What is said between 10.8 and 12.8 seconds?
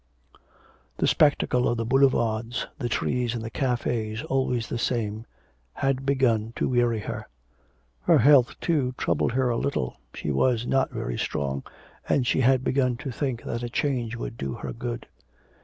very strong, and she had